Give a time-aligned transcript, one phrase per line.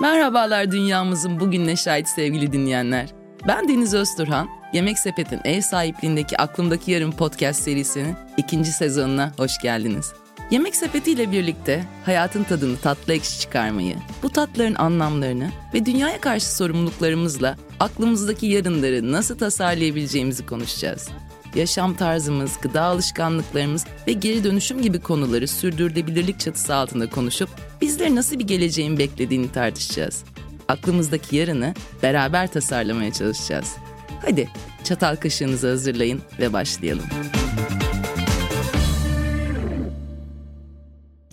[0.00, 3.08] Merhabalar dünyamızın bugününe şahit sevgili dinleyenler.
[3.48, 4.48] Ben Deniz Özturhan.
[4.72, 10.12] Yemek Sepet'in ev sahipliğindeki Aklımdaki Yarım podcast serisinin ikinci sezonuna hoş geldiniz.
[10.50, 16.56] Yemek Sepeti ile birlikte hayatın tadını tatlı ekşi çıkarmayı, bu tatların anlamlarını ve dünyaya karşı
[16.56, 21.08] sorumluluklarımızla aklımızdaki yarınları nasıl tasarlayabileceğimizi konuşacağız.
[21.54, 27.48] Yaşam tarzımız, gıda alışkanlıklarımız ve geri dönüşüm gibi konuları sürdürülebilirlik çatısı altında konuşup
[27.80, 30.24] bizleri nasıl bir geleceğin beklediğini tartışacağız.
[30.68, 33.76] Aklımızdaki yarını beraber tasarlamaya çalışacağız.
[34.22, 34.48] Hadi
[34.84, 37.04] çatal kaşığınızı hazırlayın ve başlayalım.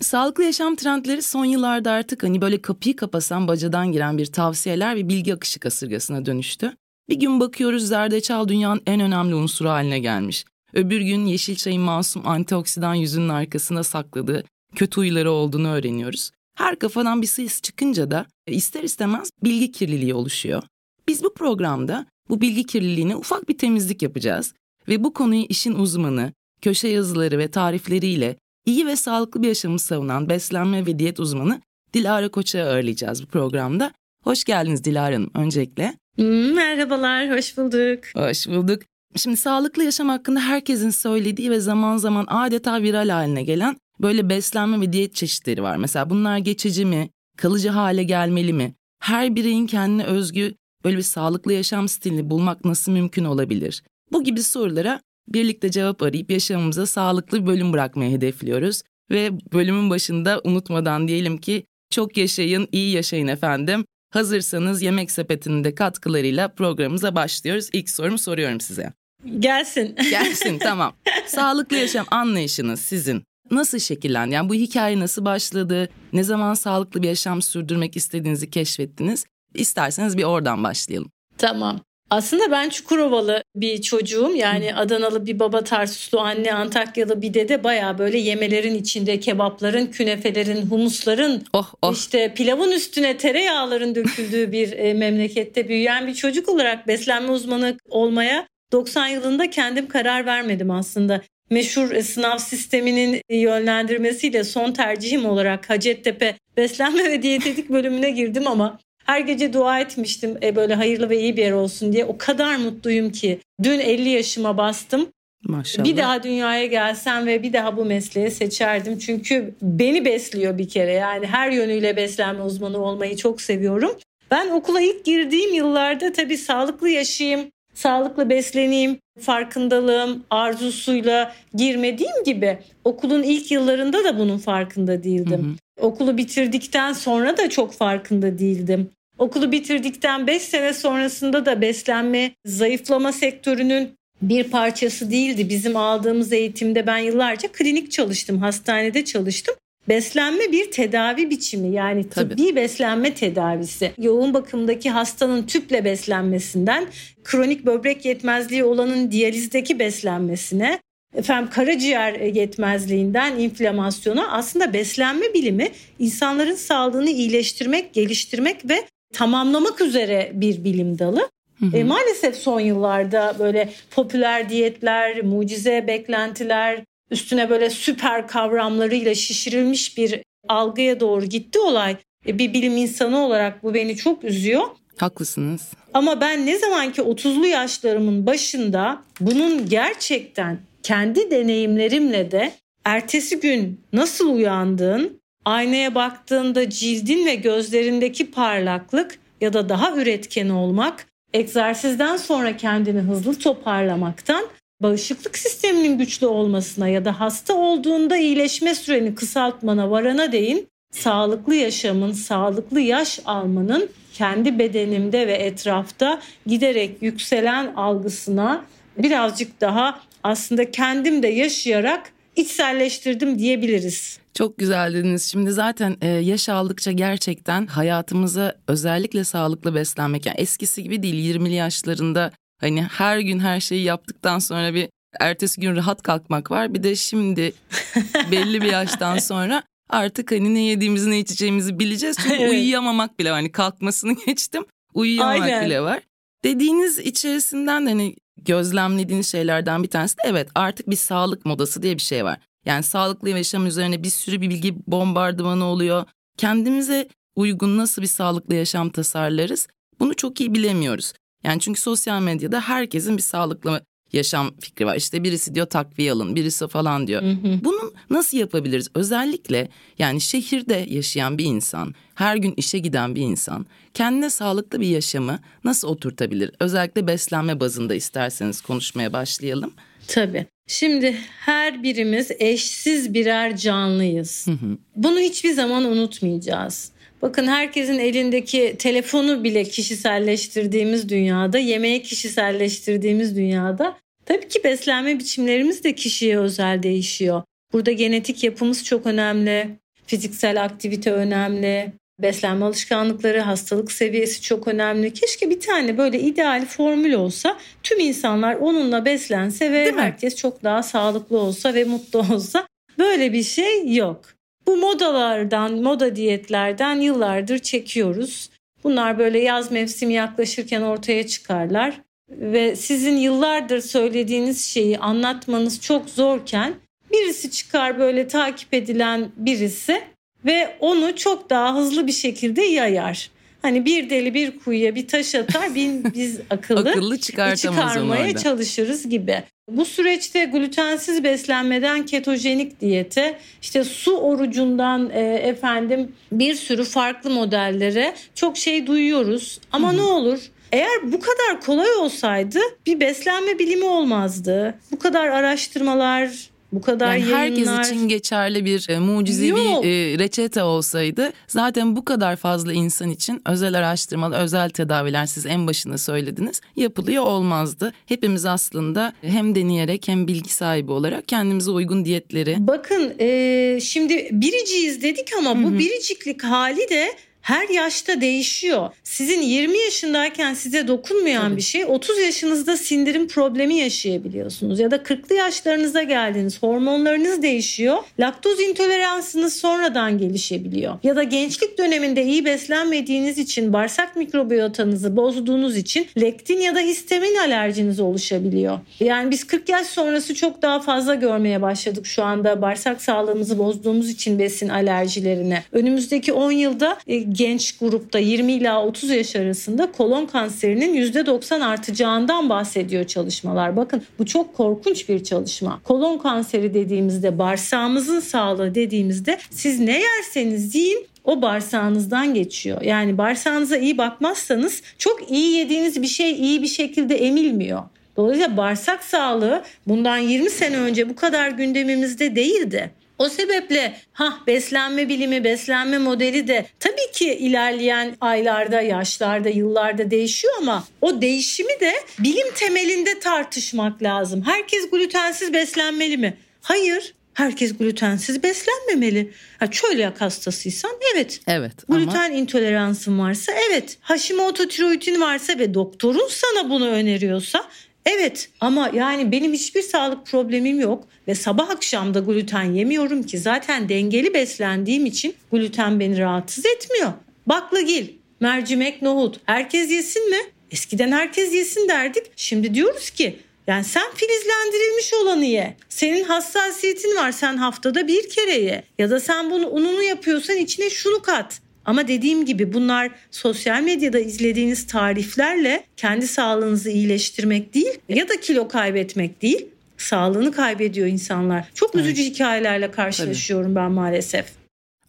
[0.00, 5.08] Sağlıklı yaşam trendleri son yıllarda artık hani böyle kapıyı kapasan bacadan giren bir tavsiyeler ve
[5.08, 6.76] bilgi akışı kasırgasına dönüştü.
[7.08, 10.44] Bir gün bakıyoruz zerdeçal dünyanın en önemli unsuru haline gelmiş.
[10.74, 16.30] Öbür gün yeşil çayın masum antioksidan yüzünün arkasına sakladığı kötü huyları olduğunu öğreniyoruz.
[16.58, 20.62] Her kafadan bir ses çıkınca da ister istemez bilgi kirliliği oluşuyor.
[21.08, 24.54] Biz bu programda bu bilgi kirliliğine ufak bir temizlik yapacağız
[24.88, 26.32] ve bu konuyu işin uzmanı,
[26.62, 31.60] köşe yazıları ve tarifleriyle iyi ve sağlıklı bir yaşamı savunan beslenme ve diyet uzmanı
[31.92, 33.92] Dilara Koç'a ağırlayacağız bu programda.
[34.26, 35.98] Hoş geldiniz Dilara Hanım öncelikle.
[36.16, 38.04] Hmm, merhabalar, hoş bulduk.
[38.14, 38.82] Hoş bulduk.
[39.16, 44.80] Şimdi sağlıklı yaşam hakkında herkesin söylediği ve zaman zaman adeta viral haline gelen böyle beslenme
[44.80, 45.76] ve diyet çeşitleri var.
[45.76, 48.74] Mesela bunlar geçici mi, kalıcı hale gelmeli mi?
[49.00, 50.54] Her bireyin kendine özgü
[50.84, 53.82] böyle bir sağlıklı yaşam stilini bulmak nasıl mümkün olabilir?
[54.12, 58.82] Bu gibi sorulara birlikte cevap arayıp yaşamımıza sağlıklı bir bölüm bırakmayı hedefliyoruz.
[59.10, 63.84] Ve bölümün başında unutmadan diyelim ki çok yaşayın, iyi yaşayın efendim.
[64.10, 67.68] Hazırsanız Yemek Sepeti'nin de katkılarıyla programımıza başlıyoruz.
[67.72, 68.92] İlk sorumu soruyorum size.
[69.38, 69.96] Gelsin.
[70.10, 70.92] Gelsin tamam.
[71.26, 74.34] Sağlıklı yaşam anlayışınız sizin nasıl şekillendi?
[74.34, 75.88] Yani bu hikaye nasıl başladı?
[76.12, 79.24] Ne zaman sağlıklı bir yaşam sürdürmek istediğinizi keşfettiniz?
[79.54, 81.10] İsterseniz bir oradan başlayalım.
[81.38, 81.80] Tamam.
[82.10, 84.34] Aslında ben Çukurovalı bir çocuğum.
[84.36, 90.66] Yani Adanalı bir baba Tarsuslu anne Antakyalı bir dede baya böyle yemelerin içinde kebapların, künefelerin,
[90.66, 91.94] humusların oh, oh.
[91.94, 98.48] işte pilavın üstüne tereyağların döküldüğü bir e, memlekette büyüyen bir çocuk olarak beslenme uzmanı olmaya
[98.72, 101.22] 90 yılında kendim karar vermedim aslında.
[101.50, 108.78] Meşhur e, sınav sisteminin yönlendirmesiyle son tercihim olarak Hacettepe Beslenme ve Diyetetik bölümüne girdim ama
[109.06, 112.04] her gece dua etmiştim e, böyle hayırlı ve iyi bir yer olsun diye.
[112.04, 113.38] O kadar mutluyum ki.
[113.62, 115.08] Dün 50 yaşıma bastım.
[115.44, 115.84] Maşallah.
[115.84, 118.98] Bir daha dünyaya gelsem ve bir daha bu mesleği seçerdim.
[118.98, 120.92] Çünkü beni besliyor bir kere.
[120.92, 123.96] Yani her yönüyle beslenme uzmanı olmayı çok seviyorum.
[124.30, 133.22] Ben okula ilk girdiğim yıllarda tabii sağlıklı yaşayayım, sağlıklı besleneyim, farkındalığım, arzusuyla girmediğim gibi okulun
[133.22, 135.42] ilk yıllarında da bunun farkında değildim.
[135.42, 135.86] Hı hı.
[135.86, 138.90] Okulu bitirdikten sonra da çok farkında değildim.
[139.18, 143.90] Okulu bitirdikten 5 sene sonrasında da beslenme, zayıflama sektörünün
[144.22, 145.48] bir parçası değildi.
[145.48, 149.54] Bizim aldığımız eğitimde ben yıllarca klinik çalıştım, hastanede çalıştım.
[149.88, 152.56] Beslenme bir tedavi biçimi yani tıbbi Tabii.
[152.56, 153.92] beslenme tedavisi.
[153.98, 156.86] Yoğun bakımdaki hastanın tüple beslenmesinden
[157.24, 160.80] kronik böbrek yetmezliği olanın diyalizdeki beslenmesine
[161.14, 170.64] efendim karaciğer yetmezliğinden inflamasyona aslında beslenme bilimi insanların sağlığını iyileştirmek, geliştirmek ve tamamlamak üzere bir
[170.64, 171.28] bilim dalı.
[171.58, 171.76] Hı hı.
[171.76, 176.80] E, maalesef son yıllarda böyle popüler diyetler, mucize beklentiler,
[177.10, 181.96] üstüne böyle süper kavramlarıyla şişirilmiş bir algıya doğru gitti olay.
[182.26, 184.64] E, bir bilim insanı olarak bu beni çok üzüyor.
[184.96, 185.70] Haklısınız.
[185.94, 192.52] Ama ben ne zaman ki 30'lu yaşlarımın başında bunun gerçekten kendi deneyimlerimle de
[192.84, 201.06] ertesi gün nasıl uyandığın, aynaya baktığında cildin ve gözlerindeki parlaklık ya da daha üretken olmak,
[201.32, 204.44] egzersizden sonra kendini hızlı toparlamaktan
[204.82, 212.12] bağışıklık sisteminin güçlü olmasına ya da hasta olduğunda iyileşme süreni kısaltmana varana değin sağlıklı yaşamın,
[212.12, 218.64] sağlıklı yaş almanın kendi bedenimde ve etrafta giderek yükselen algısına
[218.98, 224.18] birazcık daha aslında kendim de yaşayarak içselleştirdim diyebiliriz.
[224.34, 225.22] Çok güzel dediniz.
[225.22, 231.54] Şimdi zaten e, yaş aldıkça gerçekten hayatımıza özellikle sağlıklı beslenmek yani eskisi gibi değil 20'li
[231.54, 234.88] yaşlarında hani her gün her şeyi yaptıktan sonra bir
[235.20, 236.74] ertesi gün rahat kalkmak var.
[236.74, 237.52] Bir de şimdi
[238.30, 242.16] belli bir yaştan sonra artık hani ne yediğimizi ne içeceğimizi bileceğiz.
[242.22, 242.50] Çünkü evet.
[242.50, 243.36] uyuyamamak bile var.
[243.36, 244.64] Hani kalkmasını geçtim
[244.94, 245.66] uyuyamamak Aynen.
[245.66, 246.00] bile var.
[246.44, 251.96] Dediğiniz içerisinden de hani gözlemlediğiniz şeylerden bir tanesi de evet artık bir sağlık modası diye
[251.96, 252.38] bir şey var.
[252.66, 256.04] Yani sağlıklı yaşam üzerine bir sürü bir bilgi bombardımanı oluyor.
[256.36, 259.68] Kendimize uygun nasıl bir sağlıklı yaşam tasarlarız?
[260.00, 261.12] Bunu çok iyi bilemiyoruz.
[261.46, 263.80] Yani çünkü sosyal medyada herkesin bir sağlıklı
[264.12, 264.96] yaşam fikri var.
[264.96, 267.22] İşte birisi diyor takviye alın, birisi falan diyor.
[267.22, 267.64] Hı hı.
[267.64, 268.88] Bunu nasıl yapabiliriz?
[268.94, 274.86] Özellikle yani şehirde yaşayan bir insan, her gün işe giden bir insan kendine sağlıklı bir
[274.86, 276.50] yaşamı nasıl oturtabilir?
[276.60, 279.74] Özellikle beslenme bazında isterseniz konuşmaya başlayalım.
[280.08, 280.46] Tabii.
[280.68, 284.46] Şimdi her birimiz eşsiz birer canlıyız.
[284.46, 284.78] Hı hı.
[284.96, 286.90] Bunu hiçbir zaman unutmayacağız.
[287.26, 293.96] Bakın herkesin elindeki telefonu bile kişiselleştirdiğimiz dünyada, yemeği kişiselleştirdiğimiz dünyada
[294.26, 297.42] tabii ki beslenme biçimlerimiz de kişiye özel değişiyor.
[297.72, 299.68] Burada genetik yapımız çok önemli,
[300.06, 301.92] fiziksel aktivite önemli,
[302.22, 305.12] beslenme alışkanlıkları, hastalık seviyesi çok önemli.
[305.12, 310.82] Keşke bir tane böyle ideal formül olsa, tüm insanlar onunla beslense ve herkes çok daha
[310.82, 312.66] sağlıklı olsa ve mutlu olsa.
[312.98, 314.35] Böyle bir şey yok.
[314.66, 318.50] Bu modalardan, moda diyetlerden yıllardır çekiyoruz.
[318.84, 326.74] Bunlar böyle yaz mevsimi yaklaşırken ortaya çıkarlar ve sizin yıllardır söylediğiniz şeyi anlatmanız çok zorken
[327.12, 330.02] birisi çıkar böyle takip edilen birisi
[330.44, 333.30] ve onu çok daha hızlı bir şekilde yayar.
[333.62, 337.18] Hani bir deli bir kuyuya bir taş atar bin biz akıllı, akıllı
[337.56, 339.42] çıkarmaya çalışırız gibi.
[339.70, 348.14] Bu süreçte glutensiz beslenmeden ketojenik diyete, işte su orucundan e, efendim bir sürü farklı modellere
[348.34, 349.60] çok şey duyuyoruz.
[349.72, 349.96] Ama Hı-hı.
[349.96, 350.38] ne olur
[350.72, 354.78] eğer bu kadar kolay olsaydı bir beslenme bilimi olmazdı.
[354.92, 357.74] Bu kadar araştırmalar, bu kadar yani yayınlar...
[357.74, 359.84] herkes için geçerli bir e, mucizevi Yok.
[359.84, 365.66] e, reçete olsaydı zaten bu kadar fazla insan için özel araştırmalı özel tedaviler siz en
[365.66, 367.92] başında söylediniz yapılıyor olmazdı.
[368.06, 372.56] Hepimiz aslında hem deneyerek hem bilgi sahibi olarak kendimize uygun diyetleri.
[372.58, 375.78] Bakın e, şimdi biriciyiz dedik ama bu Hı-hı.
[375.78, 377.08] biriciklik hali de
[377.46, 378.90] her yaşta değişiyor.
[379.04, 381.56] Sizin 20 yaşındayken size dokunmayan Tabii.
[381.56, 384.80] bir şey 30 yaşınızda sindirim problemi yaşayabiliyorsunuz.
[384.80, 387.98] Ya da 40'lı yaşlarınıza geldiniz hormonlarınız değişiyor.
[388.20, 390.94] Laktoz intoleransınız sonradan gelişebiliyor.
[391.02, 397.36] Ya da gençlik döneminde iyi beslenmediğiniz için bağırsak mikrobiyotanızı bozduğunuz için lektin ya da histamin
[397.36, 398.78] alerjiniz oluşabiliyor.
[399.00, 404.10] Yani biz 40 yaş sonrası çok daha fazla görmeye başladık şu anda bağırsak sağlığımızı bozduğumuz
[404.10, 405.58] için besin alerjilerini.
[405.72, 412.48] Önümüzdeki 10 yılda e, genç grupta 20 ila 30 yaş arasında kolon kanserinin %90 artacağından
[412.48, 413.76] bahsediyor çalışmalar.
[413.76, 415.80] Bakın bu çok korkunç bir çalışma.
[415.84, 422.82] Kolon kanseri dediğimizde bağırsağımızın sağlığı dediğimizde siz ne yerseniz yiyin o bağırsağınızdan geçiyor.
[422.82, 427.82] Yani bağırsağınıza iyi bakmazsanız çok iyi yediğiniz bir şey iyi bir şekilde emilmiyor.
[428.16, 432.90] Dolayısıyla bağırsak sağlığı bundan 20 sene önce bu kadar gündemimizde değildi.
[433.18, 440.54] O sebeple ha beslenme bilimi, beslenme modeli de tabii ki ilerleyen aylarda, yaşlarda, yıllarda değişiyor
[440.58, 444.42] ama o değişimi de bilim temelinde tartışmak lazım.
[444.46, 446.36] Herkes glutensiz beslenmeli mi?
[446.62, 447.14] Hayır.
[447.34, 449.32] Herkes glutensiz beslenmemeli.
[449.58, 451.40] Ha, çölyak hastasıysan evet.
[451.46, 451.72] Evet.
[451.88, 452.28] Gluten ama...
[452.28, 453.98] intoleransın varsa evet.
[454.00, 457.64] Hashimoto tiroidin varsa ve doktorun sana bunu öneriyorsa
[458.06, 463.38] Evet ama yani benim hiçbir sağlık problemim yok ve sabah akşam da gluten yemiyorum ki
[463.38, 467.12] zaten dengeli beslendiğim için gluten beni rahatsız etmiyor.
[467.46, 468.08] Baklagil,
[468.40, 470.38] mercimek, nohut herkes yesin mi?
[470.70, 472.26] Eskiden herkes yesin derdik.
[472.36, 475.76] Şimdi diyoruz ki yani sen filizlendirilmiş olanı ye.
[475.88, 478.82] Senin hassasiyetin var sen haftada bir kere ye.
[478.98, 481.60] Ya da sen bunu ununu yapıyorsan içine şunu kat.
[481.86, 488.68] Ama dediğim gibi bunlar sosyal medyada izlediğiniz tariflerle kendi sağlığınızı iyileştirmek değil ya da kilo
[488.68, 489.66] kaybetmek değil.
[489.96, 491.68] Sağlığını kaybediyor insanlar.
[491.74, 492.34] Çok üzücü evet.
[492.34, 493.84] hikayelerle karşılaşıyorum Tabii.
[493.84, 494.65] ben maalesef.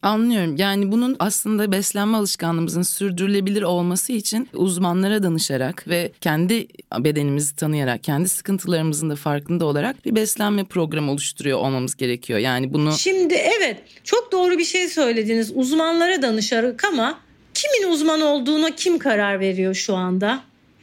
[0.08, 0.56] Anlıyorum.
[0.58, 6.68] Yani bunun aslında beslenme alışkanlığımızın sürdürülebilir olması için uzmanlara danışarak ve kendi
[7.00, 12.40] bedenimizi tanıyarak, kendi sıkıntılarımızın da farkında olarak bir beslenme programı oluşturuyor olmamız gerekiyor.
[12.40, 15.52] Yani bunu Şimdi evet, çok doğru bir şey söylediniz.
[15.56, 17.20] Uzmanlara danışarak ama
[17.54, 20.40] kimin uzman olduğuna kim karar veriyor şu anda?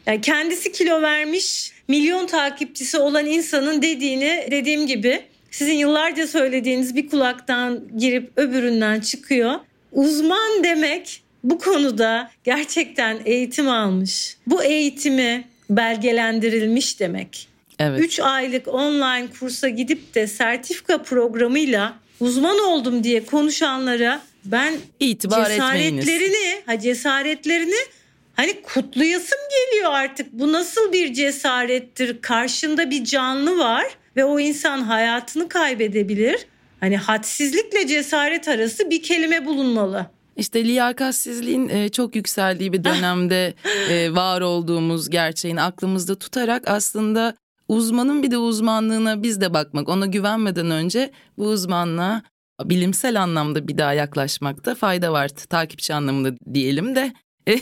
[0.07, 5.23] Yani kendisi kilo vermiş, milyon takipçisi olan insanın dediğini dediğim gibi
[5.55, 9.55] sizin yıllarca söylediğiniz bir kulaktan girip öbüründen çıkıyor.
[9.93, 14.37] Uzman demek bu konuda gerçekten eğitim almış.
[14.47, 17.49] Bu eğitimi belgelendirilmiş demek.
[17.79, 18.01] Evet.
[18.01, 26.25] 3 aylık online kursa gidip de sertifika programıyla uzman oldum diye konuşanlara ben İtibar cesaretlerini,
[26.25, 26.63] etmeyiniz.
[26.67, 27.87] ha cesaretlerini
[28.35, 30.33] hani kutlayasım geliyor artık.
[30.33, 32.23] Bu nasıl bir cesarettir?
[32.23, 36.47] Karşında bir canlı var ve o insan hayatını kaybedebilir.
[36.81, 40.07] Hani hadsizlikle cesaret arası bir kelime bulunmalı.
[40.37, 43.55] işte liyakatsizliğin e, çok yükseldiği bir dönemde
[43.91, 47.35] e, var olduğumuz gerçeğini aklımızda tutarak aslında
[47.69, 52.23] uzmanın bir de uzmanlığına biz de bakmak, ona güvenmeden önce bu uzmanlığa
[52.65, 55.29] bilimsel anlamda bir daha yaklaşmakta fayda var.
[55.29, 57.13] Takipçi anlamında diyelim de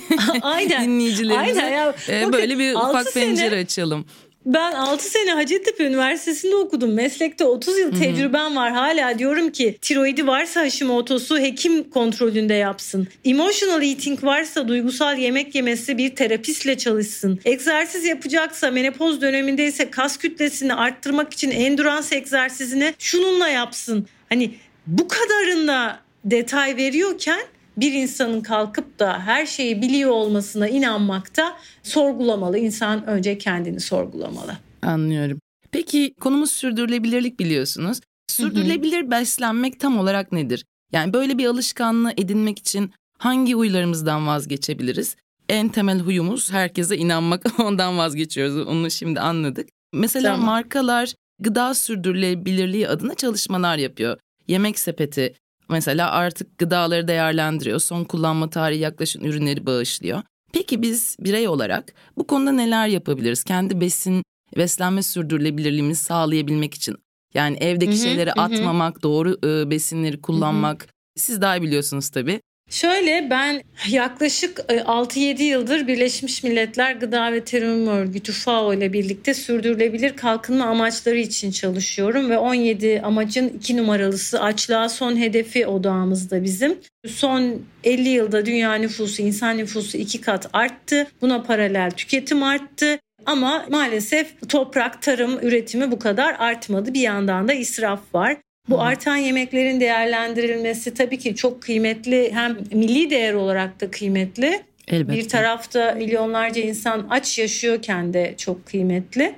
[0.42, 0.84] Aynen.
[0.84, 1.94] dinleyicilerimize Aynen ya.
[2.08, 4.06] Bakın, böyle bir ufak sene, pencere açalım.
[4.46, 6.94] Ben 6 sene Hacettepe Üniversitesi'nde okudum.
[6.94, 8.72] Meslekte 30 yıl tecrübem var.
[8.72, 13.08] Hala diyorum ki tiroidi varsa Hashimoto'su hekim kontrolünde yapsın.
[13.24, 17.40] Emotional eating varsa duygusal yemek yemesi bir terapistle çalışsın.
[17.44, 24.06] Egzersiz yapacaksa menopoz dönemindeyse kas kütlesini arttırmak için endurance egzersizini şununla yapsın.
[24.28, 24.54] Hani
[24.86, 27.40] bu kadarına detay veriyorken
[27.76, 32.58] bir insanın kalkıp da her şeyi biliyor olmasına inanmakta sorgulamalı.
[32.58, 34.56] İnsan önce kendini sorgulamalı.
[34.82, 35.38] Anlıyorum.
[35.70, 38.00] Peki konumuz sürdürülebilirlik biliyorsunuz.
[38.28, 40.64] Sürdürülebilir beslenmek tam olarak nedir?
[40.92, 45.16] Yani böyle bir alışkanlığı edinmek için hangi huylarımızdan vazgeçebiliriz?
[45.48, 47.44] En temel huyumuz herkese inanmak.
[47.60, 48.66] Ondan vazgeçiyoruz.
[48.66, 49.68] Onu şimdi anladık.
[49.92, 50.46] Mesela tamam.
[50.46, 54.18] markalar gıda sürdürülebilirliği adına çalışmalar yapıyor.
[54.48, 55.34] Yemek sepeti
[55.72, 60.22] Mesela artık gıdaları değerlendiriyor, son kullanma tarihi yaklaşan ürünleri bağışlıyor.
[60.52, 63.44] Peki biz birey olarak bu konuda neler yapabiliriz?
[63.44, 64.22] Kendi besin,
[64.56, 66.96] beslenme sürdürülebilirliğimizi sağlayabilmek için.
[67.34, 68.40] Yani evdeki hı hı, şeyleri hı.
[68.40, 70.82] atmamak, doğru e, besinleri kullanmak.
[70.82, 70.90] Hı hı.
[71.16, 72.40] Siz daha biliyorsunuz tabii.
[72.72, 79.34] Şöyle ben yaklaşık 6-7 e, yıldır Birleşmiş Milletler Gıda ve Tarım Örgütü FAO ile birlikte
[79.34, 86.78] sürdürülebilir kalkınma amaçları için çalışıyorum ve 17 amacın 2 numaralısı açlığa son hedefi odağımızda bizim.
[87.06, 91.06] Son 50 yılda dünya nüfusu, insan nüfusu iki kat arttı.
[91.20, 92.98] Buna paralel tüketim arttı.
[93.26, 96.94] Ama maalesef toprak, tarım, üretimi bu kadar artmadı.
[96.94, 98.36] Bir yandan da israf var.
[98.68, 104.62] Bu artan yemeklerin değerlendirilmesi tabii ki çok kıymetli hem milli değer olarak da kıymetli.
[104.88, 105.18] Elbette.
[105.18, 109.34] Bir tarafta milyonlarca insan aç yaşıyorken de çok kıymetli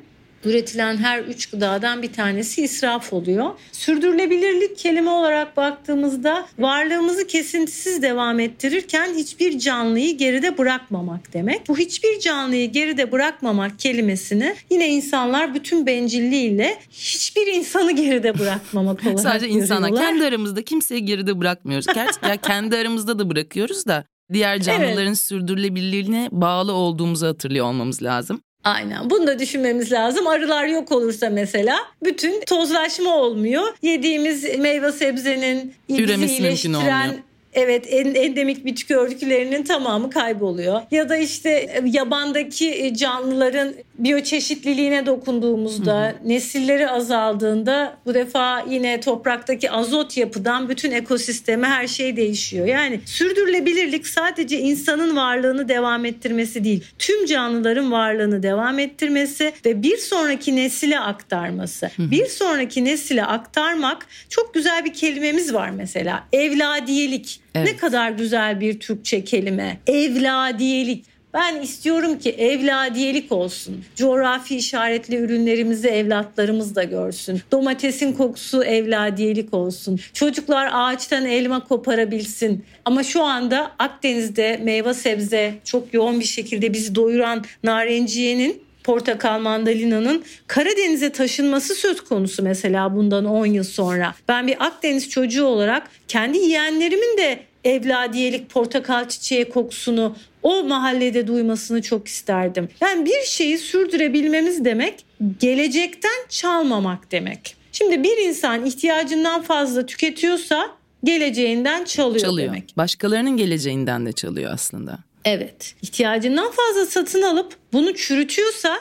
[0.46, 3.50] üretilen her üç gıdadan bir tanesi israf oluyor.
[3.72, 11.68] Sürdürülebilirlik kelime olarak baktığımızda varlığımızı kesintisiz devam ettirirken hiçbir canlıyı geride bırakmamak demek.
[11.68, 19.20] Bu hiçbir canlıyı geride bırakmamak kelimesini yine insanlar bütün bencilliğiyle hiçbir insanı geride bırakmamak olarak
[19.20, 19.94] Sadece insanlar.
[19.94, 21.86] Kendi aramızda kimseyi geride bırakmıyoruz.
[21.94, 25.18] Gerçi ya kendi aramızda da bırakıyoruz da diğer canlıların evet.
[25.18, 28.40] sürdürülebilirliğine bağlı olduğumuzu hatırlıyor olmamız lazım.
[28.64, 30.26] Aynen bunu da düşünmemiz lazım.
[30.26, 33.62] Arılar yok olursa mesela bütün tozlaşma olmuyor.
[33.82, 40.80] Yediğimiz meyve sebzenin mümkün olmuyor evet endemik bitki örtülerinin tamamı kayboluyor.
[40.90, 46.28] Ya da işte e, yabandaki e, canlıların biyoçeşitliliğine dokunduğumuzda, hı hı.
[46.28, 52.66] nesilleri azaldığında bu defa yine topraktaki azot yapıdan bütün ekosisteme her şey değişiyor.
[52.66, 59.96] Yani sürdürülebilirlik sadece insanın varlığını devam ettirmesi değil, tüm canlıların varlığını devam ettirmesi ve bir
[59.96, 61.90] sonraki nesile aktarması.
[61.96, 62.10] Hı hı.
[62.10, 66.24] Bir sonraki nesile aktarmak çok güzel bir kelimemiz var mesela.
[66.32, 67.40] Evladiyelik.
[67.54, 67.66] Evet.
[67.66, 69.78] Ne kadar güzel bir Türkçe kelime.
[69.86, 71.13] Evladiyelik.
[71.34, 73.84] Ben istiyorum ki evladiyelik olsun.
[73.96, 77.40] Coğrafi işaretli ürünlerimizi evlatlarımız da görsün.
[77.52, 80.00] Domatesin kokusu evladiyelik olsun.
[80.12, 82.64] Çocuklar ağaçtan elma koparabilsin.
[82.84, 90.24] Ama şu anda Akdeniz'de meyve sebze çok yoğun bir şekilde bizi doyuran narenciyenin portakal mandalinanın
[90.46, 94.14] Karadeniz'e taşınması söz konusu mesela bundan 10 yıl sonra.
[94.28, 101.82] Ben bir Akdeniz çocuğu olarak kendi yeğenlerimin de evladiyelik portakal çiçeği kokusunu o mahallede duymasını
[101.82, 102.68] çok isterdim.
[102.80, 105.04] Yani bir şeyi sürdürebilmemiz demek
[105.40, 107.56] gelecekten çalmamak demek.
[107.72, 110.70] Şimdi bir insan ihtiyacından fazla tüketiyorsa
[111.04, 112.48] geleceğinden çalıyor, çalıyor.
[112.48, 112.76] demek.
[112.76, 114.98] Başkalarının geleceğinden de çalıyor aslında.
[115.24, 115.74] Evet.
[115.82, 118.78] İhtiyacından fazla satın alıp bunu çürütüyorsa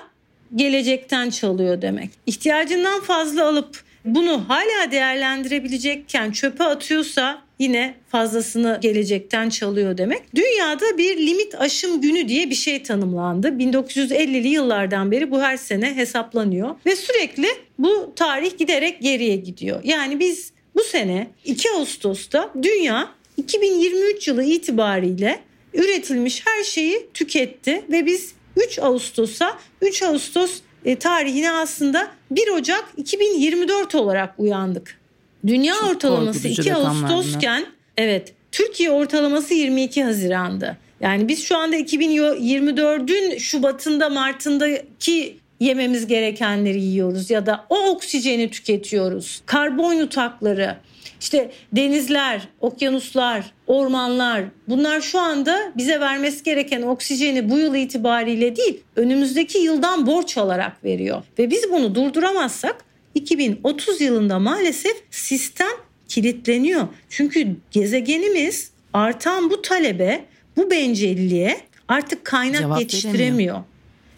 [0.55, 2.09] gelecekten çalıyor demek.
[2.25, 10.35] İhtiyacından fazla alıp bunu hala değerlendirebilecekken çöpe atıyorsa yine fazlasını gelecekten çalıyor demek.
[10.35, 13.47] Dünyada bir limit aşım günü diye bir şey tanımlandı.
[13.47, 17.47] 1950'li yıllardan beri bu her sene hesaplanıyor ve sürekli
[17.79, 19.79] bu tarih giderek geriye gidiyor.
[19.83, 25.39] Yani biz bu sene 2 Ağustos'ta dünya 2023 yılı itibariyle
[25.73, 28.33] üretilmiş her şeyi tüketti ve biz
[28.67, 34.99] 3 Ağustos'a 3 Ağustos e, tarihine aslında 1 Ocak 2024 olarak uyandık.
[35.47, 37.65] Dünya Çok ortalaması 2 Ağustos'ken
[37.97, 40.77] evet Türkiye ortalaması 22 Haziran'dı.
[41.01, 49.41] Yani biz şu anda 2024'ün Şubat'ında Mart'ındaki yememiz gerekenleri yiyoruz ya da o oksijeni tüketiyoruz.
[49.45, 50.75] Karbon yutakları,
[51.19, 58.81] işte denizler, okyanuslar, ormanlar bunlar şu anda bize vermesi gereken oksijeni bu yıl itibariyle değil
[58.95, 61.23] önümüzdeki yıldan borç alarak veriyor.
[61.39, 65.67] Ve biz bunu durduramazsak 2030 yılında maalesef sistem
[66.07, 66.87] kilitleniyor.
[67.09, 70.25] Çünkü gezegenimiz artan bu talebe,
[70.57, 71.57] bu bencilliğe
[71.87, 73.23] artık kaynak Cevap yetiştiremiyor.
[73.23, 73.63] Veremiyor.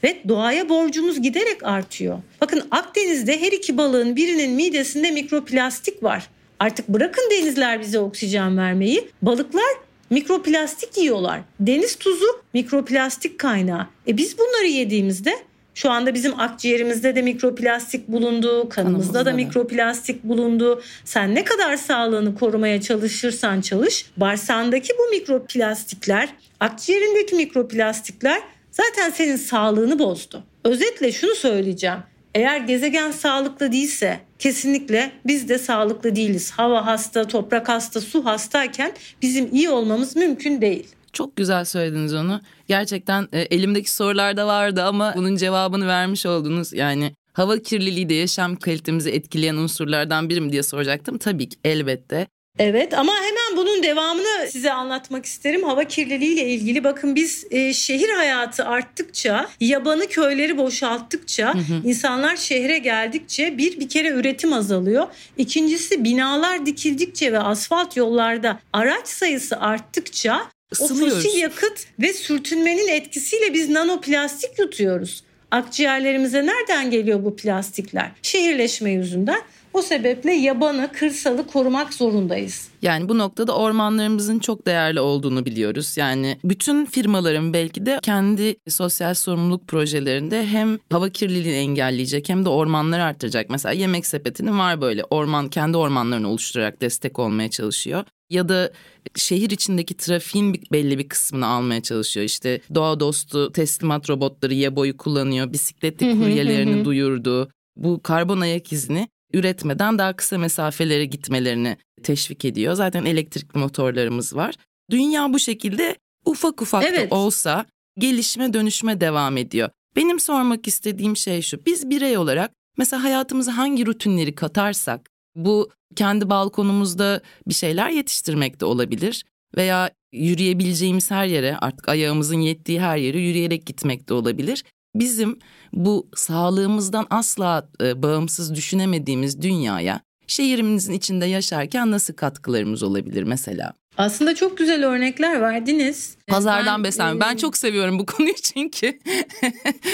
[0.03, 2.17] Ve doğaya borcumuz giderek artıyor.
[2.41, 6.29] Bakın Akdeniz'de her iki balığın birinin midesinde mikroplastik var.
[6.59, 9.09] Artık bırakın denizler bize oksijen vermeyi.
[9.21, 9.73] Balıklar
[10.09, 11.41] mikroplastik yiyorlar.
[11.59, 13.87] Deniz tuzu mikroplastik kaynağı.
[14.07, 15.35] E biz bunları yediğimizde
[15.73, 20.81] şu anda bizim akciğerimizde de mikroplastik bulundu, kanımızda da mikroplastik bulundu.
[21.05, 29.99] Sen ne kadar sağlığını korumaya çalışırsan çalış, bağırsağındaki bu mikroplastikler, akciğerindeki mikroplastikler zaten senin sağlığını
[29.99, 30.43] bozdu.
[30.63, 31.99] Özetle şunu söyleyeceğim.
[32.35, 36.51] Eğer gezegen sağlıklı değilse kesinlikle biz de sağlıklı değiliz.
[36.51, 40.87] Hava hasta, toprak hasta, su hastayken bizim iyi olmamız mümkün değil.
[41.13, 42.41] Çok güzel söylediniz onu.
[42.67, 46.73] Gerçekten e, elimdeki sorularda vardı ama bunun cevabını vermiş oldunuz.
[46.73, 51.17] Yani hava kirliliği de yaşam kalitemizi etkileyen unsurlardan biri mi diye soracaktım.
[51.17, 52.27] Tabii ki elbette.
[52.59, 55.63] Evet ama hemen bunun devamını size anlatmak isterim.
[55.63, 61.81] Hava kirliliği ile ilgili bakın biz e, şehir hayatı arttıkça, yabanı köyleri boşalttıkça, hı hı.
[61.83, 65.07] insanlar şehre geldikçe bir bir kere üretim azalıyor.
[65.37, 70.41] İkincisi binalar dikildikçe ve asfalt yollarda araç sayısı arttıkça
[70.79, 75.23] o fosil yakıt ve sürtünmenin etkisiyle biz nanoplastik yutuyoruz.
[75.51, 78.11] Akciğerlerimize nereden geliyor bu plastikler?
[78.21, 79.41] Şehirleşme yüzünden.
[79.75, 82.67] O sebeple yabanı, kırsalı korumak zorundayız.
[82.81, 85.97] Yani bu noktada ormanlarımızın çok değerli olduğunu biliyoruz.
[85.97, 92.49] Yani bütün firmaların belki de kendi sosyal sorumluluk projelerinde hem hava kirliliğini engelleyecek hem de
[92.49, 93.49] ormanları artıracak.
[93.49, 98.71] Mesela yemek sepetinin var böyle orman kendi ormanlarını oluşturarak destek olmaya çalışıyor ya da
[99.15, 102.25] şehir içindeki trafiğin belli bir kısmını almaya çalışıyor.
[102.25, 105.53] İşte doğa dostu teslimat robotları Yebo'yu kullanıyor.
[105.53, 107.49] Bisikletli kuryelerini duyurdu.
[107.75, 112.73] Bu karbon ayak izini üretmeden daha kısa mesafelere gitmelerini teşvik ediyor.
[112.73, 114.55] Zaten elektrikli motorlarımız var.
[114.91, 115.95] Dünya bu şekilde
[116.25, 117.11] ufak ufak evet.
[117.11, 117.65] da olsa
[117.97, 119.69] gelişme dönüşme devam ediyor.
[119.95, 121.65] Benim sormak istediğim şey şu.
[121.65, 128.65] Biz birey olarak mesela hayatımıza hangi rutinleri katarsak bu kendi balkonumuzda bir şeyler yetiştirmek de
[128.65, 129.25] olabilir
[129.57, 134.63] veya yürüyebileceğimiz her yere artık ayağımızın yettiği her yere yürüyerek gitmek de olabilir.
[134.95, 135.39] Bizim
[135.75, 143.73] bu sağlığımızdan asla e, bağımsız düşünemediğimiz dünyaya şehrimizin içinde yaşarken nasıl katkılarımız olabilir mesela?
[143.97, 146.17] Aslında çok güzel örnekler verdiniz.
[146.27, 147.17] Pazardan ben, beslenme.
[147.17, 147.19] E...
[147.19, 148.99] Ben çok seviyorum bu konuyu çünkü.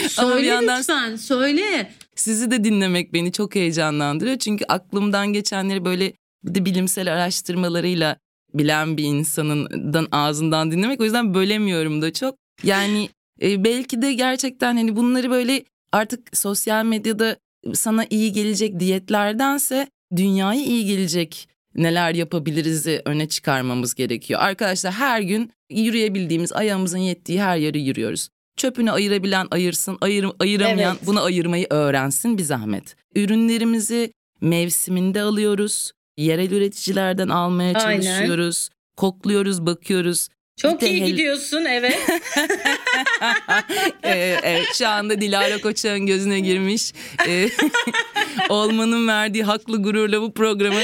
[0.10, 0.80] söyle yandan...
[0.80, 1.92] lütfen söyle.
[2.16, 4.38] Sizi de dinlemek beni çok heyecanlandırıyor.
[4.38, 6.14] Çünkü aklımdan geçenleri böyle
[6.44, 8.18] bir de bilimsel araştırmalarıyla
[8.54, 11.02] bilen bir insanın ağzından dinlemek.
[11.02, 12.36] O yüzden bölemiyorum da çok.
[12.64, 13.10] Yani
[13.42, 17.38] e, belki de gerçekten hani bunları böyle artık sosyal medyada
[17.74, 24.40] sana iyi gelecek diyetlerdense dünyaya iyi gelecek neler yapabiliriz'i öne çıkarmamız gerekiyor.
[24.40, 28.30] Arkadaşlar her gün yürüyebildiğimiz ayağımızın yettiği her yere yürüyoruz.
[28.58, 31.08] Çöpünü ayırabilen ayırsın, ayır, ayıramayan evet.
[31.08, 32.96] bunu ayırmayı öğrensin bir zahmet.
[33.16, 35.92] Ürünlerimizi mevsiminde alıyoruz.
[36.18, 38.70] Yerel üreticilerden almaya çalışıyoruz.
[38.72, 38.82] Aynen.
[38.98, 40.28] Kokluyoruz, bakıyoruz.
[40.58, 42.00] Çok iyi gidiyorsun evet.
[44.04, 46.94] evet, evet şu anda Dilara Koçak'ın gözüne girmiş.
[47.28, 47.50] Ee,
[48.50, 50.82] olmanın verdiği haklı gururla bu programı.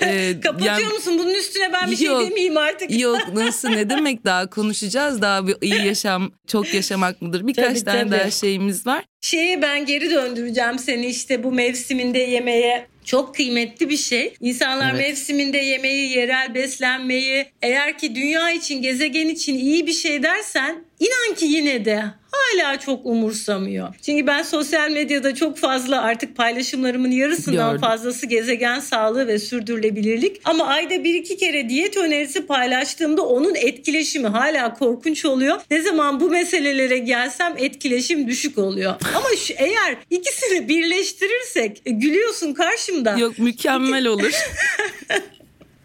[0.00, 1.18] e, Kapatıyor yani, musun?
[1.18, 3.00] Bunun üstüne ben bir şey yok, şey demeyeyim artık.
[3.00, 5.22] yok nasıl ne demek daha konuşacağız.
[5.22, 7.46] Daha bir iyi yaşam çok yaşamak mıdır?
[7.46, 8.10] Birkaç tabii, tane tabii.
[8.20, 9.04] daha şeyimiz var.
[9.20, 14.34] Şeye ben geri döndüreceğim seni işte bu mevsiminde yemeğe çok kıymetli bir şey.
[14.40, 15.08] İnsanlar evet.
[15.08, 21.36] mevsiminde yemeği, yerel beslenmeyi eğer ki dünya için, gezegen için iyi bir şey dersen inan
[21.36, 22.04] ki yine de
[22.36, 23.94] hala çok umursamıyor.
[24.02, 27.80] Çünkü ben sosyal medyada çok fazla artık paylaşımlarımın yarısından Gördüm.
[27.80, 30.40] fazlası gezegen sağlığı ve sürdürülebilirlik.
[30.44, 35.60] Ama ayda bir iki kere diyet önerisi paylaştığımda onun etkileşimi hala korkunç oluyor.
[35.70, 38.94] Ne zaman bu meselelere gelsem etkileşim düşük oluyor.
[39.14, 43.16] Ama şu, eğer ikisini birleştirirsek e, gülüyorsun karşımda.
[43.18, 44.32] Yok mükemmel olur.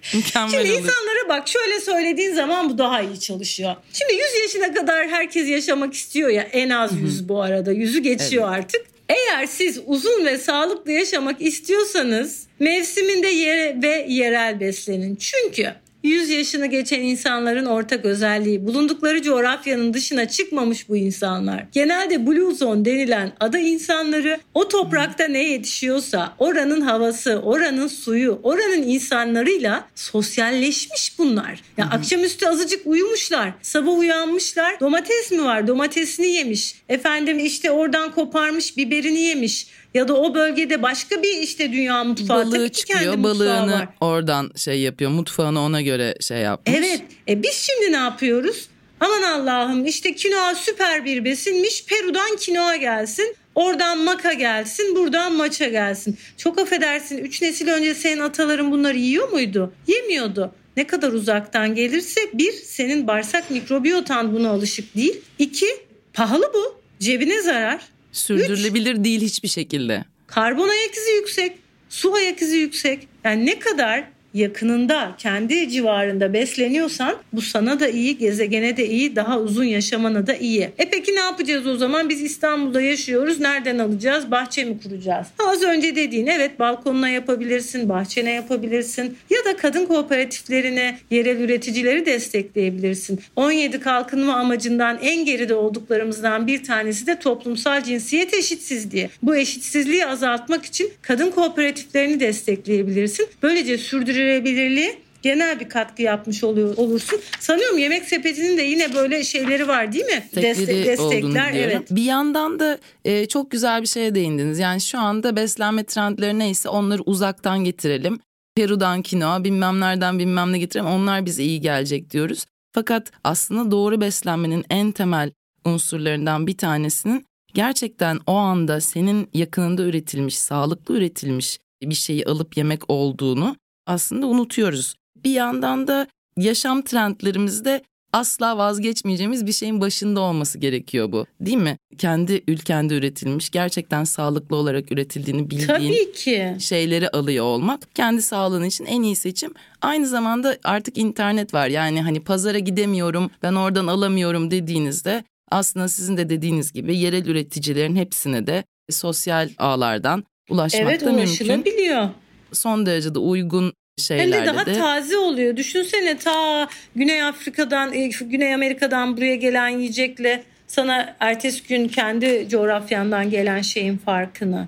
[0.14, 0.80] Mükemmel Şimdi olur.
[0.80, 3.76] insanlara bak şöyle söylediğin zaman bu daha iyi çalışıyor.
[3.94, 7.74] Şimdi 100 yaşına kadar herkes yaşamak istiyor ya en az 100 bu arada.
[7.74, 8.60] 100'ü geçiyor evet.
[8.60, 8.86] artık.
[9.10, 15.16] Eğer siz uzun ve sağlıklı yaşamak istiyorsanız mevsiminde yere ve yerel beslenin.
[15.16, 18.68] Çünkü 100 yaşını geçen insanların ortak özelliği.
[18.68, 21.66] Bulundukları coğrafyanın dışına çıkmamış bu insanlar.
[21.72, 28.82] Genelde Blue Zone denilen ada insanları o toprakta ne yetişiyorsa oranın havası, oranın suyu, oranın
[28.82, 31.60] insanlarıyla sosyalleşmiş bunlar.
[31.78, 33.54] Ya akşamüstü azıcık uyumuşlar.
[33.62, 34.80] Sabah uyanmışlar.
[34.80, 35.68] Domates mi var?
[35.68, 36.76] Domatesini yemiş.
[36.90, 42.46] Efendim işte oradan koparmış biberini yemiş ya da o bölgede başka bir işte dünya mutfağı
[42.46, 43.88] Balığı tabii çıkıyor balığını var.
[44.02, 46.78] oradan şey yapıyor mutfağını ona göre şey yapmış.
[46.78, 48.68] Evet e biz şimdi ne yapıyoruz?
[49.00, 55.68] Aman Allah'ım işte kinoa süper bir besinmiş Peru'dan kinoa gelsin Oradan maka gelsin, buradan maça
[55.68, 56.18] gelsin.
[56.38, 59.74] Çok affedersin 3 nesil önce senin ataların bunları yiyor muydu?
[59.88, 60.52] Yemiyordu.
[60.78, 65.22] Ne kadar uzaktan gelirse bir senin bağırsak mikrobiyotan buna alışık değil.
[65.40, 65.68] İki
[66.14, 66.82] pahalı bu.
[67.00, 67.82] Cebine zarar.
[68.12, 70.06] Sürdürülebilir Üç, değil hiçbir şekilde.
[70.28, 71.58] Karbon ayak izi yüksek,
[71.90, 73.08] su ayak izi yüksek.
[73.24, 79.40] Yani ne kadar yakınında, kendi civarında besleniyorsan bu sana da iyi, gezegene de iyi, daha
[79.40, 80.62] uzun yaşamana da iyi.
[80.78, 82.10] E peki ne yapacağız o zaman?
[82.10, 83.40] Biz İstanbul'da yaşıyoruz.
[83.40, 84.32] Nereden alacağız?
[84.32, 85.28] Bahçe mi kuracağız?
[85.48, 93.20] Az önce dediğin evet balkonuna yapabilirsin, bahçene yapabilirsin ya da kadın kooperatiflerine, yerel üreticileri destekleyebilirsin.
[93.36, 99.10] 17 kalkınma amacından en geride olduklarımızdan bir tanesi de toplumsal cinsiyet eşitsizliği.
[99.24, 103.28] Bu eşitsizliği azaltmak için kadın kooperatiflerini destekleyebilirsin.
[103.44, 107.20] Böylece sürdürülebilir sürdürülebilirliğe genel bir katkı yapmış oluyor olursun.
[107.40, 110.24] Sanıyorum yemek sepetinin de yine böyle şeyleri var değil mi?
[110.36, 111.88] Destek, destekler evet.
[111.92, 114.60] Bir yandan da e, çok güzel bir şeye değindiniz.
[114.60, 118.20] Yani şu anda beslenme trendleri neyse onları uzaktan getirelim.
[118.56, 122.46] Peru'dan kinoa bilmem nereden bilmem ne getirelim onlar bize iyi gelecek diyoruz.
[122.74, 125.32] Fakat aslında doğru beslenmenin en temel
[125.66, 132.90] unsurlarından bir tanesinin gerçekten o anda senin yakınında üretilmiş, sağlıklı üretilmiş bir şeyi alıp yemek
[132.90, 134.96] olduğunu aslında unutuyoruz.
[135.24, 141.26] Bir yandan da yaşam trendlerimizde asla vazgeçmeyeceğimiz bir şeyin başında olması gerekiyor bu.
[141.42, 141.78] Değil mi?
[141.98, 146.56] Kendi ülkende üretilmiş, gerçekten sağlıklı olarak üretildiğini bildiğin Tabii ki.
[146.60, 149.54] şeyleri alıyor olmak kendi sağlığın için en iyi seçim.
[149.82, 151.68] Aynı zamanda artık internet var.
[151.68, 157.96] Yani hani pazara gidemiyorum, ben oradan alamıyorum dediğinizde aslında sizin de dediğiniz gibi yerel üreticilerin
[157.96, 161.22] hepsine de sosyal ağlardan ulaşmak evet, da mümkün.
[161.22, 162.10] Evet ulaşılabiliyor.
[162.54, 164.74] Son derece de uygun şeylerde Hem de daha de.
[164.74, 165.58] taze oluyor.
[165.58, 173.30] Düşünsene ta Güney Afrika'dan, e, Güney Amerika'dan buraya gelen yiyecekle sana ertesi gün kendi coğrafyandan
[173.30, 174.68] gelen şeyin farkını.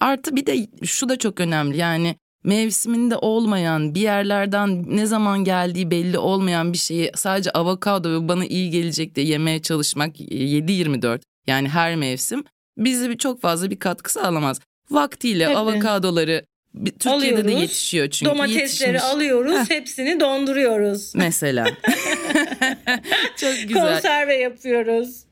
[0.00, 5.90] Artı bir de şu da çok önemli yani mevsiminde olmayan bir yerlerden ne zaman geldiği
[5.90, 11.68] belli olmayan bir şeyi sadece avokado ve bana iyi gelecek diye yemeye çalışmak 7-24 yani
[11.68, 12.44] her mevsim
[12.78, 14.60] bize çok fazla bir katkı sağlamaz.
[14.90, 15.56] Vaktiyle Tabii.
[15.56, 18.30] avokadoları Türkiye'de alıyoruz, de yetişiyor çünkü.
[18.30, 19.02] Domatesleri yetişmiş.
[19.02, 19.70] alıyoruz, Heh.
[19.70, 21.14] hepsini donduruyoruz.
[21.14, 21.64] Mesela.
[23.36, 23.94] Çok güzel.
[23.94, 25.24] Konserve yapıyoruz.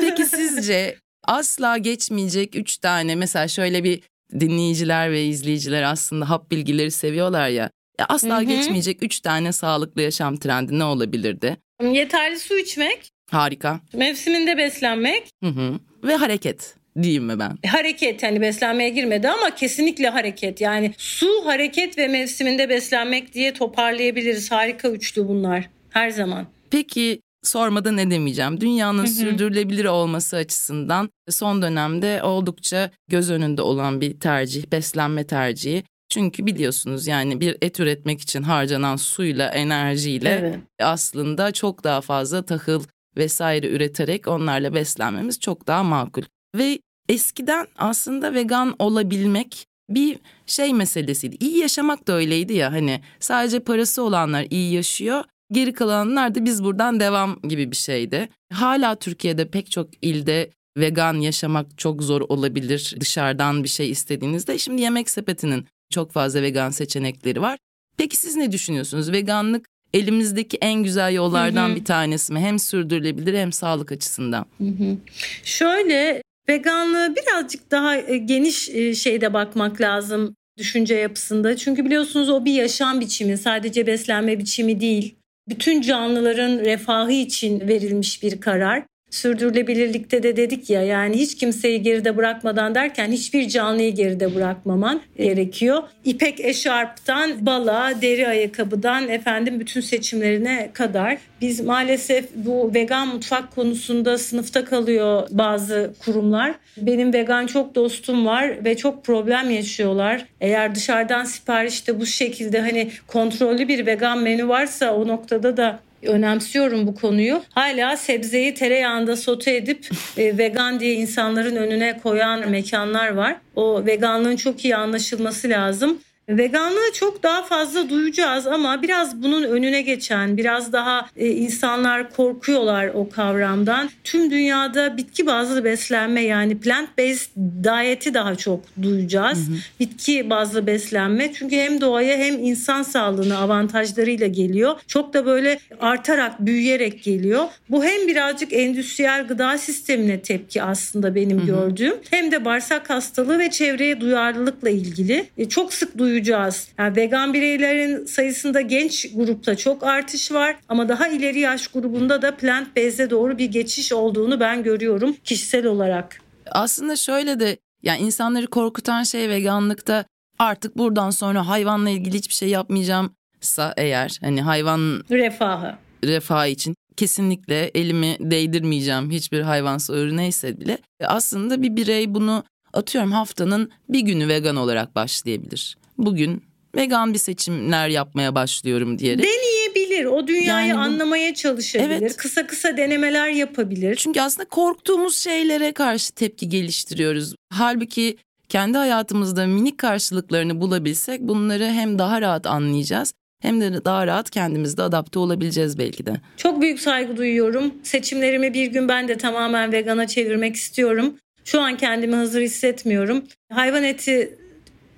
[0.00, 4.00] Peki sizce asla geçmeyecek üç tane mesela şöyle bir
[4.40, 7.70] dinleyiciler ve izleyiciler aslında hap bilgileri seviyorlar ya.
[8.08, 8.42] asla Hı-hı.
[8.44, 11.56] geçmeyecek üç tane sağlıklı yaşam trendi ne olabilirdi?
[11.82, 13.10] Yeterli su içmek.
[13.30, 13.80] Harika.
[13.92, 15.30] Mevsiminde beslenmek.
[15.42, 15.78] Hı hı.
[16.04, 17.58] Ve hareket diyeyim mi ben?
[17.66, 20.60] Hareket hani beslenmeye girmedi ama kesinlikle hareket.
[20.60, 24.50] Yani su, hareket ve mevsiminde beslenmek diye toparlayabiliriz.
[24.50, 26.46] Harika üçlü bunlar her zaman.
[26.70, 28.60] Peki sormadan ne demeyeceğim.
[28.60, 29.08] Dünyanın hı hı.
[29.08, 35.84] sürdürülebilir olması açısından son dönemde oldukça göz önünde olan bir tercih, beslenme tercihi.
[36.08, 40.58] Çünkü biliyorsunuz yani bir et üretmek için harcanan suyla, enerjiyle evet.
[40.80, 42.82] aslında çok daha fazla tahıl
[43.16, 46.22] vesaire üreterek onlarla beslenmemiz çok daha makul.
[46.54, 51.36] Ve eskiden aslında vegan olabilmek bir şey meselesiydi.
[51.40, 55.24] İyi yaşamak da öyleydi ya hani sadece parası olanlar iyi yaşıyor.
[55.52, 58.28] Geri kalanlar da biz buradan devam gibi bir şeydi.
[58.52, 64.58] Hala Türkiye'de pek çok ilde vegan yaşamak çok zor olabilir dışarıdan bir şey istediğinizde.
[64.58, 67.58] Şimdi yemek sepetinin çok fazla vegan seçenekleri var.
[67.96, 69.12] Peki siz ne düşünüyorsunuz?
[69.12, 71.76] Veganlık elimizdeki en güzel yollardan hı hı.
[71.76, 72.40] bir tanesi mi?
[72.40, 74.46] Hem sürdürülebilir hem sağlık açısından.
[74.58, 74.96] Hı hı.
[75.44, 81.56] Şöyle Veganlığı birazcık daha e, geniş e, şeyde bakmak lazım düşünce yapısında.
[81.56, 85.14] Çünkü biliyorsunuz o bir yaşam biçimi, sadece beslenme biçimi değil.
[85.48, 88.84] Bütün canlıların refahı için verilmiş bir karar.
[89.12, 95.82] Sürdürülebilirlikte de dedik ya yani hiç kimseyi geride bırakmadan derken hiçbir canlıyı geride bırakmaman gerekiyor.
[96.04, 104.18] İpek eşarptan bala, deri ayakkabıdan efendim bütün seçimlerine kadar biz maalesef bu vegan mutfak konusunda
[104.18, 106.54] sınıfta kalıyor bazı kurumlar.
[106.76, 110.26] Benim vegan çok dostum var ve çok problem yaşıyorlar.
[110.40, 116.86] Eğer dışarıdan siparişte bu şekilde hani kontrollü bir vegan menü varsa o noktada da önemsiyorum
[116.86, 117.42] bu konuyu.
[117.50, 123.36] Hala sebzeyi tereyağında sote edip e, vegan diye insanların önüne koyan mekanlar var.
[123.56, 125.98] O veganlığın çok iyi anlaşılması lazım.
[126.28, 132.90] Veganlığı çok daha fazla duyacağız ama biraz bunun önüne geçen, biraz daha e, insanlar korkuyorlar
[132.94, 133.90] o kavramdan.
[134.04, 137.30] Tüm dünyada bitki bazlı beslenme yani plant based
[137.64, 139.48] diet'i daha çok duyacağız.
[139.48, 139.56] Hı hı.
[139.80, 144.80] Bitki bazlı beslenme çünkü hem doğaya hem insan sağlığına avantajlarıyla geliyor.
[144.86, 147.44] Çok da böyle artarak, büyüyerek geliyor.
[147.70, 151.46] Bu hem birazcık endüstriyel gıda sistemine tepki aslında benim hı hı.
[151.46, 155.26] gördüğüm hem de bağırsak hastalığı ve çevreye duyarlılıkla ilgili.
[155.38, 156.68] E, çok sık duyuyoruz duyacağız.
[156.78, 162.36] Yani vegan bireylerin sayısında genç grupta çok artış var ama daha ileri yaş grubunda da
[162.36, 166.20] plant based'e doğru bir geçiş olduğunu ben görüyorum kişisel olarak.
[166.50, 170.04] Aslında şöyle de yani insanları korkutan şey veganlıkta
[170.38, 177.70] artık buradan sonra hayvanla ilgili hiçbir şey yapmayacağımsa eğer hani hayvan refahı refah için kesinlikle
[177.74, 184.28] elimi değdirmeyeceğim hiçbir hayvansı ürün neyse bile aslında bir birey bunu atıyorum haftanın bir günü
[184.28, 186.42] vegan olarak başlayabilir bugün
[186.76, 189.24] vegan bir seçimler yapmaya başlıyorum diyerek.
[189.24, 190.04] Deneyebilir.
[190.04, 191.88] O dünyayı yani bu, anlamaya çalışabilir.
[191.88, 192.16] Evet.
[192.16, 193.96] Kısa kısa denemeler yapabilir.
[193.96, 197.34] Çünkü aslında korktuğumuz şeylere karşı tepki geliştiriyoruz.
[197.50, 198.16] Halbuki
[198.48, 204.82] kendi hayatımızda minik karşılıklarını bulabilsek bunları hem daha rahat anlayacağız hem de daha rahat kendimizde
[204.82, 206.12] adapte olabileceğiz belki de.
[206.36, 207.74] Çok büyük saygı duyuyorum.
[207.82, 211.14] Seçimlerimi bir gün ben de tamamen vegana çevirmek istiyorum.
[211.44, 213.24] Şu an kendimi hazır hissetmiyorum.
[213.52, 214.38] Hayvan eti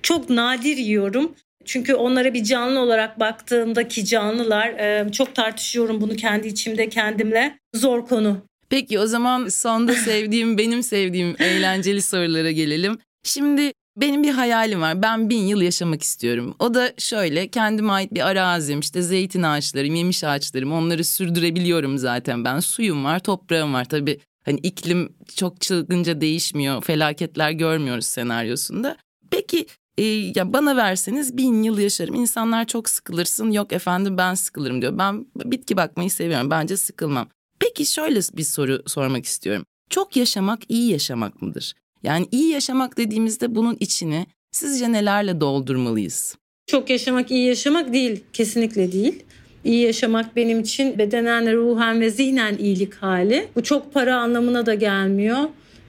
[0.05, 1.35] çok nadir yiyorum.
[1.65, 7.59] Çünkü onlara bir canlı olarak baktığımdaki canlılar e, çok tartışıyorum bunu kendi içimde kendimle.
[7.75, 8.37] Zor konu.
[8.69, 12.99] Peki o zaman sonda sevdiğim benim sevdiğim eğlenceli sorulara gelelim.
[13.23, 15.03] Şimdi benim bir hayalim var.
[15.03, 16.57] Ben bin yıl yaşamak istiyorum.
[16.59, 22.45] O da şöyle kendime ait bir arazim işte zeytin ağaçlarım, yemiş ağaçlarım onları sürdürebiliyorum zaten
[22.45, 22.61] ben.
[22.61, 23.85] Suyum var, toprağım var.
[23.85, 26.83] Tabii hani iklim çok çılgınca değişmiyor.
[26.83, 28.97] Felaketler görmüyoruz senaryosunda.
[29.31, 29.67] Peki
[29.99, 32.15] e, ya bana verseniz bin yıl yaşarım.
[32.15, 33.51] İnsanlar çok sıkılırsın.
[33.51, 34.99] Yok efendim ben sıkılırım diyor.
[34.99, 36.51] Ben bitki bakmayı seviyorum.
[36.51, 37.29] Bence sıkılmam.
[37.59, 39.65] Peki şöyle bir soru sormak istiyorum.
[39.91, 41.75] Çok yaşamak iyi yaşamak mıdır?
[42.03, 46.37] Yani iyi yaşamak dediğimizde bunun içini sizce nelerle doldurmalıyız?
[46.67, 48.25] Çok yaşamak iyi yaşamak değil.
[48.33, 49.23] Kesinlikle değil.
[49.65, 53.49] İyi yaşamak benim için bedenen, ruhen ve zihnen iyilik hali.
[53.57, 55.39] Bu çok para anlamına da gelmiyor.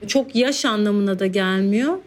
[0.06, 1.98] Çok yaş anlamına da gelmiyor.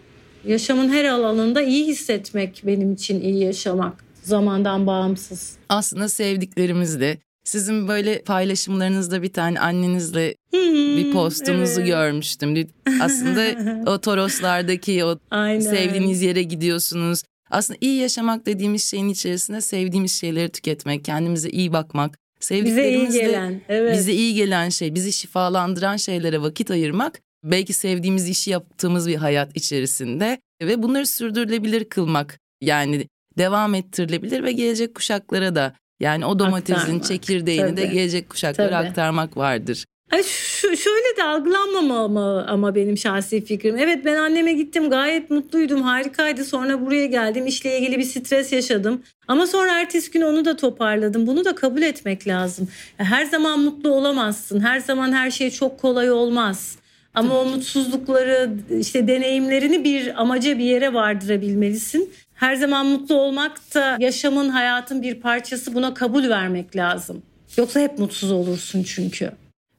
[0.45, 4.03] Yaşamın her alanında iyi hissetmek benim için iyi yaşamak.
[4.23, 5.57] Zamandan bağımsız.
[5.69, 11.87] Aslında sevdiklerimizle sizin böyle paylaşımlarınızda bir tane annenizle hmm, bir postunuzu evet.
[11.87, 12.67] görmüştüm.
[13.01, 13.45] Aslında
[13.91, 15.59] o Toroslardaki o Aynen.
[15.59, 17.23] sevdiğiniz yere gidiyorsunuz.
[17.51, 23.27] Aslında iyi yaşamak dediğimiz şeyin içerisinde sevdiğimiz şeyleri tüketmek, kendimize iyi bakmak, sevdiklerimizle bize iyi
[23.27, 23.97] gelen, evet.
[23.97, 29.57] bize iyi gelen şey, bizi şifalandıran şeylere vakit ayırmak belki sevdiğimiz işi yaptığımız bir hayat
[29.57, 36.81] içerisinde ve bunları sürdürülebilir kılmak yani devam ettirilebilir ve gelecek kuşaklara da yani o domatesin
[36.81, 37.03] aktarmak.
[37.05, 37.77] çekirdeğini Tabii.
[37.77, 38.87] de gelecek kuşaklara Tabii.
[38.87, 39.85] aktarmak vardır.
[40.11, 43.77] Ay şu, şöyle de algılanmamalı ama benim şahsi fikrim.
[43.77, 49.01] Evet ben anneme gittim gayet mutluydum harikaydı sonra buraya geldim işle ilgili bir stres yaşadım.
[49.27, 51.27] Ama sonra ertesi gün onu da toparladım.
[51.27, 52.67] Bunu da kabul etmek lazım.
[52.97, 54.59] Her zaman mutlu olamazsın.
[54.59, 56.77] Her zaman her şey çok kolay olmaz.
[57.19, 62.13] Ama o mutsuzlukları işte deneyimlerini bir amaca bir yere vardırabilmelisin.
[62.35, 67.21] Her zaman mutlu olmak da yaşamın hayatın bir parçası buna kabul vermek lazım.
[67.57, 69.31] Yoksa hep mutsuz olursun çünkü.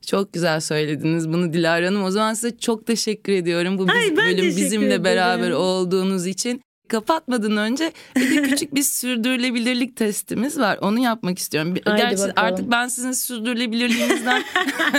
[0.06, 2.04] Çok güzel söylediniz bunu Dilara Hanım.
[2.04, 3.78] O zaman size çok teşekkür ediyorum.
[3.78, 5.04] Bu Ay, bölüm bizimle ederim.
[5.04, 10.78] beraber olduğunuz için kapatmadan önce bir de küçük bir sürdürülebilirlik testimiz var.
[10.82, 11.74] Onu yapmak istiyorum.
[11.84, 12.34] Haydi Gerçi bakalım.
[12.36, 14.44] artık ben sizin sürdürülebilirliğinizden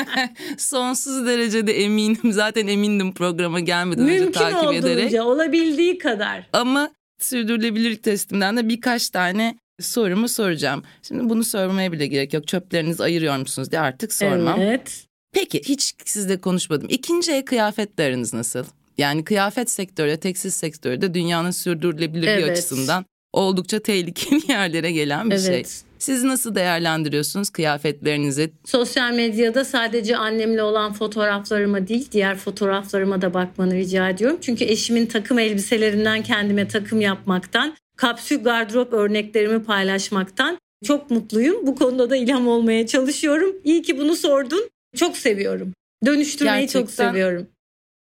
[0.58, 2.32] sonsuz derecede eminim.
[2.32, 5.04] Zaten emindim programa gelmeden Mümkün önce takip olduğunca, ederek.
[5.04, 6.48] Mümkün olabildiği kadar.
[6.54, 10.84] Ama sürdürülebilirlik testimden de birkaç tane sorumu soracağım.
[11.02, 12.48] Şimdi bunu sormaya bile gerek yok.
[12.48, 14.62] Çöplerinizi ayırıyor musunuz diye artık sormam.
[14.62, 15.06] Evet.
[15.34, 16.88] Peki hiç sizle konuşmadım.
[16.92, 18.66] İkinci el kıyafetleriniz nasıl?
[18.98, 22.52] Yani kıyafet sektörü, tekstil sektörü de dünyanın sürdürülebilirliği evet.
[22.52, 25.46] açısından oldukça tehlikeli yerlere gelen bir evet.
[25.46, 25.64] şey.
[26.00, 28.52] Siz nasıl değerlendiriyorsunuz kıyafetlerinizi?
[28.66, 34.38] Sosyal medyada sadece annemle olan fotoğraflarıma değil diğer fotoğraflarıma da bakmanı rica ediyorum.
[34.42, 41.68] Çünkü eşimin takım elbiselerinden kendime takım yapmaktan, kapsül gardırop örneklerimi paylaşmaktan çok mutluyum.
[41.68, 43.56] Bu konuda da ilham olmaya çalışıyorum.
[43.64, 44.70] İyi ki bunu sordun.
[44.96, 45.74] Çok seviyorum.
[46.06, 46.82] Dönüştürmeyi Gerçekten.
[46.82, 47.48] çok seviyorum.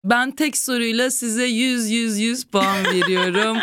[0.05, 3.59] Ben tek soruyla size 100 100 100 puan veriyorum.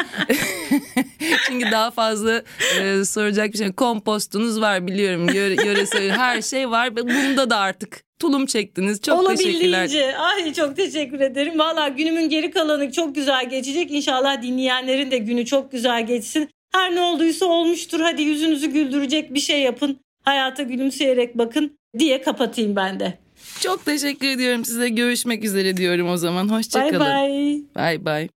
[1.48, 2.44] Çünkü daha fazla
[2.80, 3.72] e, soracak bir şey.
[3.72, 5.30] Kompostunuz var biliyorum.
[5.34, 6.98] Yöre, yöresel her şey var.
[6.98, 9.02] Bunda da artık tulum çektiniz.
[9.02, 10.16] Çok teşekkürler.
[10.20, 11.60] Ay çok teşekkür ederim.
[11.60, 13.92] Valla günümün geri kalanı çok güzel geçecek.
[13.92, 16.50] İnşallah dinleyenlerin de günü çok güzel geçsin.
[16.72, 18.00] Her ne olduysa olmuştur.
[18.00, 20.00] Hadi yüzünüzü güldürecek bir şey yapın.
[20.24, 23.21] Hayata gülümseyerek bakın diye kapatayım ben de.
[23.62, 24.90] Çok teşekkür ediyorum size.
[24.90, 26.50] Görüşmek üzere diyorum o zaman.
[26.50, 27.00] Hoşçakalın.
[27.00, 27.64] Bay bay.
[27.76, 28.30] Bay bay.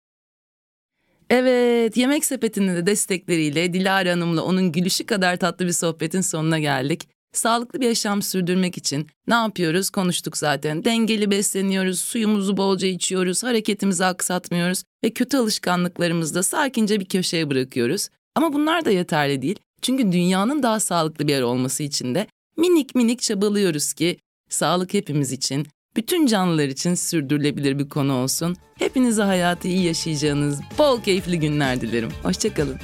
[1.30, 7.10] Evet, Yemek Sepeti'nin de destekleriyle Dilara Hanım'la onun gülüşü kadar tatlı bir sohbetin sonuna geldik.
[7.34, 9.90] Sağlıklı bir yaşam sürdürmek için ne yapıyoruz?
[9.90, 10.86] Konuştuk zaten.
[10.86, 18.10] Dengeli besleniyoruz, suyumuzu bolca içiyoruz, hareketimizi aksatmıyoruz ve kötü alışkanlıklarımızı da sakince bir köşeye bırakıyoruz.
[18.36, 19.60] Ama bunlar da yeterli değil.
[19.82, 24.18] Çünkü dünyanın daha sağlıklı bir yer olması için de minik minik çabalıyoruz ki
[24.50, 28.56] sağlık hepimiz için, bütün canlılar için sürdürülebilir bir konu olsun.
[28.80, 32.12] Hepinize hayatı iyi yaşayacağınız bol keyifli günler dilerim.
[32.24, 32.78] Hoşçakalın.